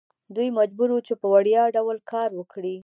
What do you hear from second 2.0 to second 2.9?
کار وکړي.